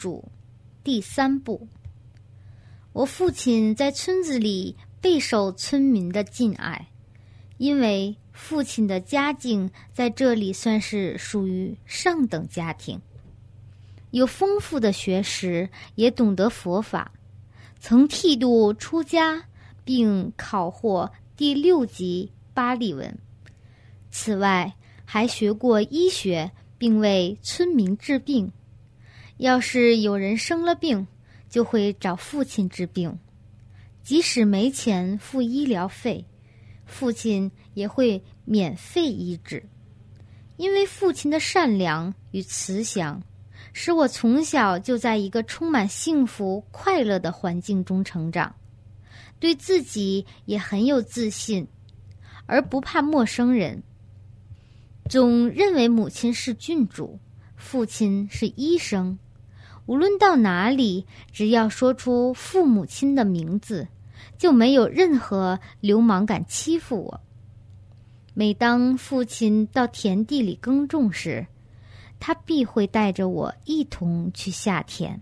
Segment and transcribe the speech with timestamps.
[0.00, 0.24] 主
[0.82, 1.68] 第三部。
[2.94, 6.88] 我父亲在村子里备受村民的敬爱，
[7.58, 12.98] 因为父亲的家境在这里算是属于上等家庭，
[14.10, 17.12] 有丰富的学识，也懂得佛法，
[17.78, 19.44] 曾剃度出家，
[19.84, 23.18] 并考获第六级巴利文。
[24.10, 24.74] 此外，
[25.04, 28.50] 还学过医学，并为村民治病。
[29.40, 31.06] 要是有人生了病，
[31.48, 33.18] 就会找父亲治病，
[34.02, 36.22] 即使没钱付医疗费，
[36.84, 39.64] 父亲也会免费医治。
[40.58, 43.22] 因为父亲的善良与慈祥，
[43.72, 48.54] 使我从小就在一个充满幸福快乐的环境中成长，
[49.38, 51.66] 对自己也很有自信，
[52.44, 53.82] 而不怕陌生人。
[55.08, 57.18] 总认为母亲是郡主，
[57.56, 59.18] 父亲是医生。
[59.90, 63.88] 无论到哪里，只要说出父母亲的名字，
[64.38, 67.20] 就没有任何流氓敢欺负我。
[68.32, 71.44] 每当父亲到田地里耕种时，
[72.20, 75.20] 他必会带着我一同去下田，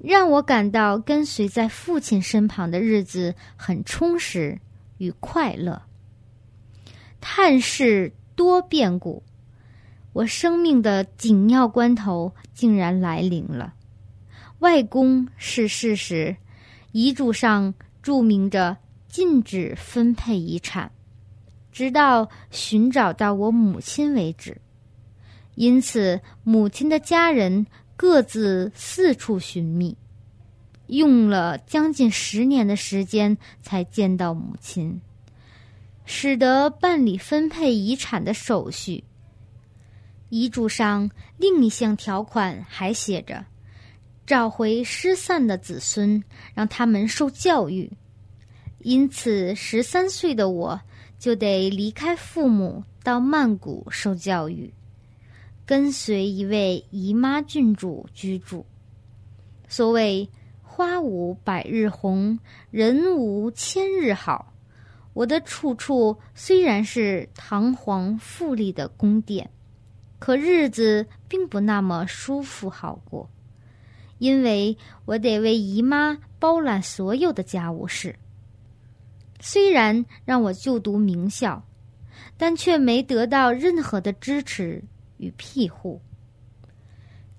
[0.00, 4.60] 让我感到跟随在父亲身旁的日子很充实
[4.96, 5.80] 与快乐。
[7.20, 9.22] 探视多变故。
[10.18, 13.72] 我生命的紧要关头竟然来临了。
[14.58, 16.36] 外公逝世时，
[16.90, 20.90] 遗嘱上注明着禁止分配遗产，
[21.70, 24.60] 直到寻找到我母亲为止。
[25.54, 27.64] 因此，母亲的家人
[27.96, 29.96] 各自四处寻觅，
[30.88, 35.00] 用了将近十年的时间才见到母亲，
[36.04, 39.04] 使得办理分配遗产的手续。
[40.28, 43.44] 遗嘱上另一项条款还写着
[44.26, 46.22] ：“找回失散的子孙，
[46.54, 47.90] 让他们受教育。”
[48.80, 50.80] 因此，十三岁的我
[51.18, 54.72] 就得离开父母到曼谷受教育，
[55.66, 58.64] 跟随一位姨妈郡主居住。
[59.66, 60.28] 所谓
[60.62, 62.38] “花无百日红，
[62.70, 64.52] 人无千日好”，
[65.12, 69.50] 我的处处虽然是堂皇富丽的宫殿。
[70.18, 73.28] 可日子并不那么舒服好过，
[74.18, 78.14] 因为我得为姨妈包揽所有的家务事。
[79.40, 81.62] 虽然让我就读名校，
[82.36, 84.82] 但却没得到任何的支持
[85.18, 86.00] 与庇护。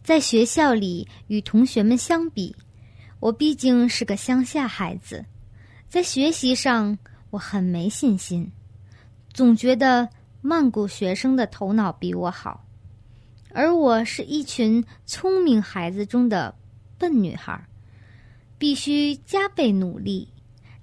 [0.01, 2.56] 在学校里与同学们相比，
[3.19, 5.23] 我毕竟是个乡下孩子，
[5.89, 6.97] 在学习上
[7.29, 8.50] 我很没信心，
[9.34, 10.07] 总觉得
[10.41, 12.66] 曼谷学生的头脑比我好。
[13.52, 16.54] 而我是一群聪明孩子中的
[16.98, 17.60] 笨女孩，
[18.58, 20.28] 必须加倍努力。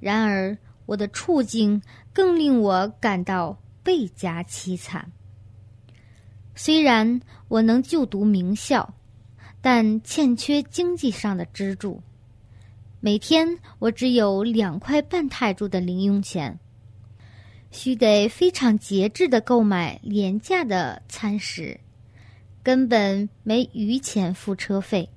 [0.00, 1.81] 然而，我的处境
[2.12, 5.10] 更令我感到倍加凄惨。
[6.54, 8.94] 虽然我能就读名校，
[9.60, 12.03] 但欠缺经济上的支柱。
[12.98, 13.47] 每天
[13.78, 16.59] 我只有两块半泰铢的零用钱，
[17.71, 21.78] 需得非常节制的购买廉价的餐食。
[22.66, 25.09] 根本没余钱付车费，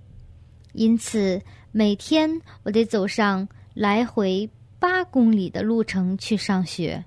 [0.73, 2.29] 因此每天
[2.61, 7.03] 我得走上来回八公里的路程去上学。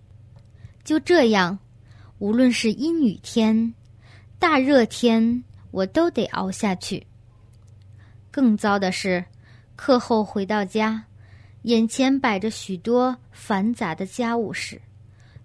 [0.82, 1.56] 就这样，
[2.18, 3.72] 无论是阴雨天、
[4.40, 7.06] 大热天，我都得熬下去。
[8.32, 9.24] 更糟的是，
[9.76, 11.04] 课后回到家，
[11.62, 14.82] 眼前摆着许多繁杂的家务事。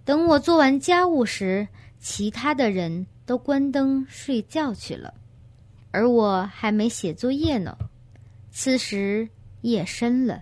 [0.04, 1.68] 等我做完家务时，
[2.00, 3.06] 其他的人。
[3.28, 5.14] 都关灯睡觉去了，
[5.92, 7.78] 而我还没写作业呢。
[8.52, 9.28] 此时
[9.62, 10.42] 夜深了，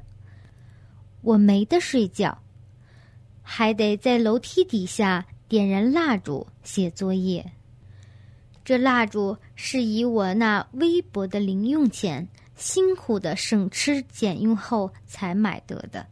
[1.22, 2.38] 我没得睡觉，
[3.42, 7.44] 还得在楼梯底下点燃蜡烛写作业。
[8.64, 16.06] 这蜡烛是以我那微薄的零用钱辛苦的省吃俭用后才买得的。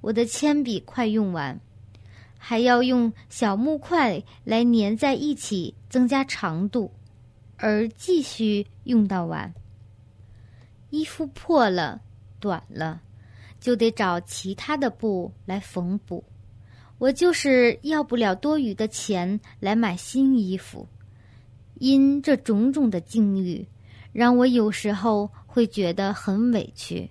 [0.00, 1.60] 我的铅笔快用完。
[2.44, 6.90] 还要用小木块来粘在一起，增加长度，
[7.56, 9.54] 而继续用到完。
[10.90, 12.00] 衣服破了、
[12.40, 13.00] 短了，
[13.60, 16.24] 就得找其他的布来缝补。
[16.98, 20.88] 我就是要不了多余的钱来买新衣服。
[21.74, 23.64] 因这种种的境遇，
[24.12, 27.08] 让我有时候会觉得很委屈。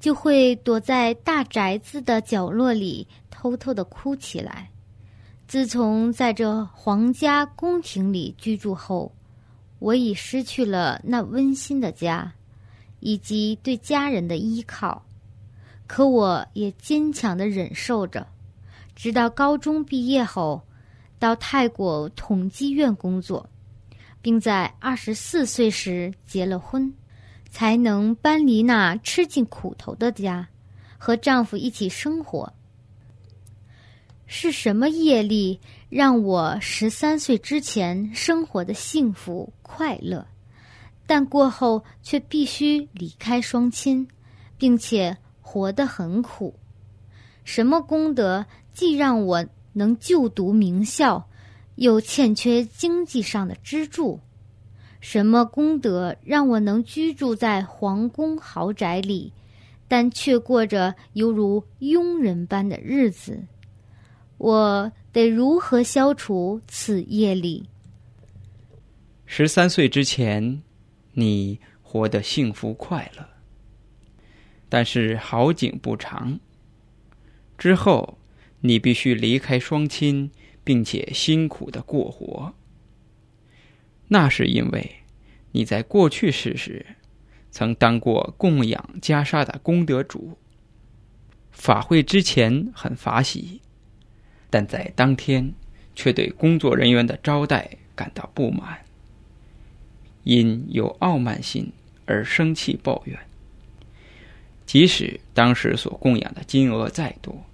[0.00, 3.08] 就会躲在大宅子的角落里
[3.40, 4.68] 偷偷的哭起来。
[5.46, 9.14] 自从在这皇家宫廷里居住后，
[9.78, 12.32] 我已失去了那温馨的家，
[12.98, 15.00] 以及对家人的依靠，
[15.86, 18.26] 可我也坚强的忍受着，
[18.96, 20.60] 直到高中毕业后，
[21.20, 23.48] 到泰国统计院工作，
[24.20, 26.92] 并在二十四岁时结了婚，
[27.50, 30.48] 才能搬离那吃尽苦头的家，
[30.98, 32.52] 和丈夫一起生活。
[34.30, 35.58] 是什么业力
[35.88, 40.24] 让我十三岁之前生活的幸福快乐？
[41.06, 44.06] 但过后却必须离开双亲，
[44.58, 46.54] 并且活得很苦。
[47.42, 48.44] 什么功德
[48.74, 49.42] 既让我
[49.72, 51.26] 能就读名校，
[51.76, 54.20] 又欠缺经济上的支柱？
[55.00, 59.32] 什么功德让我能居住在皇宫豪宅里，
[59.88, 63.42] 但却过着犹如佣人般的日子？
[64.38, 67.68] 我得如何消除此业力？
[69.26, 70.62] 十三岁之前。
[71.14, 73.28] 你活得幸福快乐，
[74.68, 76.38] 但是好景不长。
[77.56, 78.18] 之后，
[78.60, 80.30] 你必须离开双亲，
[80.62, 82.54] 并且辛苦的过活。
[84.06, 84.98] 那是因为
[85.50, 86.86] 你在过去世时
[87.50, 90.38] 曾当过供养袈裟的功德主。
[91.50, 93.60] 法会之前很法喜，
[94.50, 95.52] 但在当天
[95.94, 98.78] 却对工作人员的招待感到不满。
[100.24, 101.72] 因有傲慢心
[102.04, 103.18] 而生气抱怨，
[104.66, 107.44] 即使当时所供养的金额再多，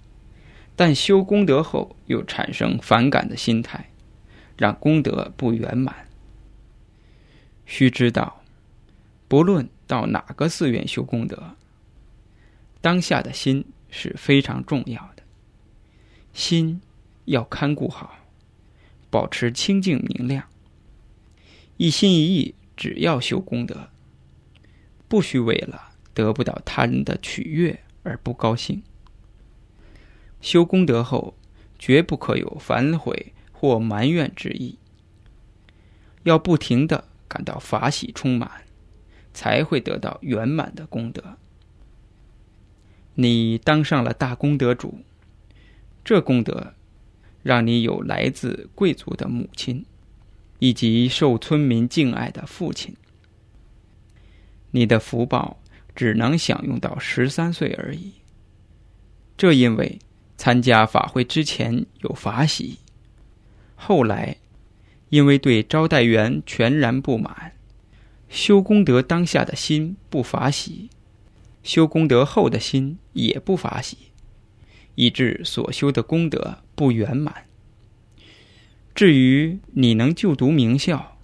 [0.75, 3.89] 但修功德后又产生反感的心态，
[4.57, 5.95] 让功德不圆满。
[7.65, 8.41] 须知道，
[9.27, 11.55] 不论到哪个寺院修功德，
[12.81, 15.14] 当下的心是非常重要的，
[16.35, 16.81] 心
[17.23, 18.17] 要看顾好，
[19.09, 20.43] 保持清净明亮，
[21.77, 22.53] 一心一意。
[22.77, 23.87] 只要修功德，
[25.07, 28.83] 不需为了得不到他人的取悦而不高兴。
[30.41, 31.37] 修功德后，
[31.79, 34.77] 绝不可有反悔或埋怨之意，
[36.23, 38.65] 要不停的感到法喜充满，
[39.33, 41.37] 才会得到圆满的功德。
[43.13, 44.99] 你当上了大功德主，
[46.05, 46.73] 这功德
[47.43, 49.85] 让你有来自贵族的母亲。
[50.59, 52.95] 以及受村民敬爱的父亲，
[54.71, 55.59] 你的福报
[55.93, 58.13] 只能享用到十三岁而已。
[59.35, 59.99] 这因为
[60.37, 62.79] 参加法会之前有法喜，
[63.75, 64.37] 后来
[65.09, 67.51] 因为对招待员全然不满，
[68.29, 70.89] 修功德当下的心不法喜，
[71.63, 73.97] 修功德后的心也不法喜，
[74.95, 77.45] 以致所修的功德不圆满。
[78.93, 81.17] 至于你能就读名校，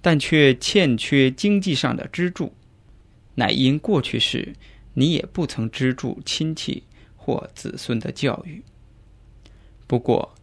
[0.00, 2.52] 但却欠缺经济上的支柱，
[3.34, 4.54] 乃因过去时
[4.94, 6.82] 你也不曾资助亲戚
[7.16, 8.62] 或子孙的教育。
[9.86, 10.34] 不过，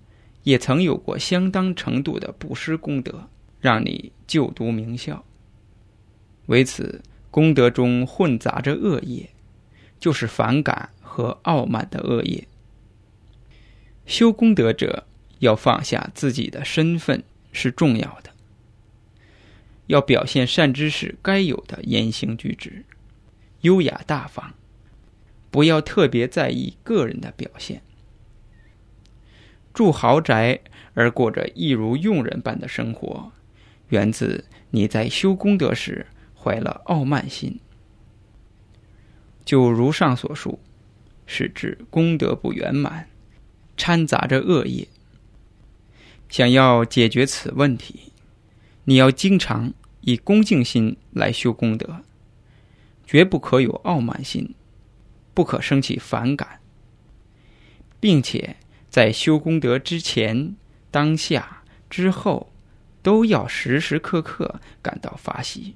[0.44, 3.30] 也曾有过相当程度的布施功德，
[3.60, 5.24] 让你就读名校。
[6.48, 9.30] 为此，功德中混杂着恶业，
[10.00, 12.48] 就是反感和傲慢的恶业。
[14.06, 15.06] 修功德者。
[15.40, 17.24] 要放下自己的身份
[17.54, 18.32] 是重要的，
[19.88, 22.84] 要表现善知识该有的言行举止，
[23.62, 24.54] 优雅大方，
[25.50, 27.82] 不要特别在意个人的表现。
[29.74, 30.60] 住豪宅
[30.94, 33.32] 而过着一如佣人般的生活，
[33.88, 37.62] 源自你在修功德时怀了傲慢心。
[39.46, 40.60] 就如上所述，
[41.32, 43.08] 是指功德不圆满，
[43.78, 44.88] 掺杂着恶业。
[46.28, 48.12] 想要解决此问题，
[48.86, 49.72] 你要经常
[50.02, 52.02] 以恭敬心来修功德，
[53.06, 54.56] 绝不可有傲慢心，
[55.36, 56.60] 不可生起反感，
[58.00, 58.56] 并且
[58.90, 60.56] 在修功德之前、
[60.90, 62.52] 当下、之后，
[63.04, 65.76] 都要时时刻刻感到发喜，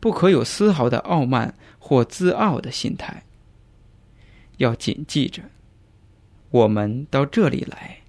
[0.00, 3.22] 不可有丝毫的傲慢或自傲的心态。
[4.58, 5.42] 要谨记着，
[6.50, 8.00] 我们到这里来。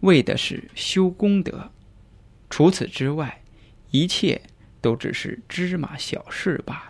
[0.00, 1.70] 为的是修功德，
[2.48, 3.42] 除此之外，
[3.90, 4.40] 一切
[4.80, 6.89] 都只是芝麻小事罢